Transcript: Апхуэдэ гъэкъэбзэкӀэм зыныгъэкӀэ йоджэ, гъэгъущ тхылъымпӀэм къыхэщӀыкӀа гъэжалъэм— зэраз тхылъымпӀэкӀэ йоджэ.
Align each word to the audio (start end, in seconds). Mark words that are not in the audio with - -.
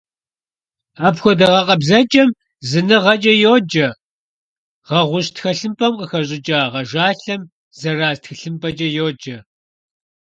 Апхуэдэ 1.07 1.45
гъэкъэбзэкӀэм 1.51 2.29
зыныгъэкӀэ 2.69 3.33
йоджэ, 3.43 3.87
гъэгъущ 4.87 5.27
тхылъымпӀэм 5.35 5.93
къыхэщӀыкӀа 5.99 6.59
гъэжалъэм— 6.73 7.41
зэраз 7.79 8.17
тхылъымпӀэкӀэ 8.23 8.87
йоджэ. 8.97 9.37